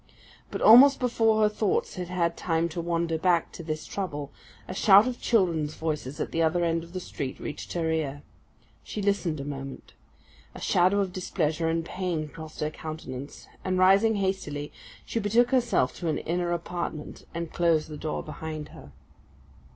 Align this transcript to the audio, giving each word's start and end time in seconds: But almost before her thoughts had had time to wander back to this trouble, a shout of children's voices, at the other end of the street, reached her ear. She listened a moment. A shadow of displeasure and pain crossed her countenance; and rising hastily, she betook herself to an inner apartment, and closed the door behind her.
But 0.49 0.63
almost 0.63 0.99
before 0.99 1.43
her 1.43 1.47
thoughts 1.49 1.93
had 1.93 2.07
had 2.07 2.35
time 2.35 2.67
to 2.69 2.81
wander 2.81 3.19
back 3.19 3.51
to 3.51 3.61
this 3.61 3.85
trouble, 3.85 4.31
a 4.67 4.73
shout 4.73 5.07
of 5.07 5.21
children's 5.21 5.75
voices, 5.75 6.19
at 6.19 6.31
the 6.31 6.41
other 6.41 6.63
end 6.65 6.83
of 6.83 6.93
the 6.93 6.99
street, 6.99 7.39
reached 7.39 7.73
her 7.73 7.91
ear. 7.91 8.23
She 8.83 8.99
listened 8.99 9.39
a 9.39 9.45
moment. 9.45 9.93
A 10.55 10.59
shadow 10.59 11.01
of 11.01 11.13
displeasure 11.13 11.67
and 11.69 11.85
pain 11.85 12.27
crossed 12.29 12.61
her 12.61 12.71
countenance; 12.71 13.45
and 13.63 13.77
rising 13.77 14.15
hastily, 14.15 14.71
she 15.05 15.19
betook 15.19 15.51
herself 15.51 15.93
to 15.97 16.07
an 16.09 16.17
inner 16.17 16.51
apartment, 16.51 17.27
and 17.35 17.53
closed 17.53 17.87
the 17.87 17.95
door 17.95 18.23
behind 18.23 18.69
her. 18.69 18.91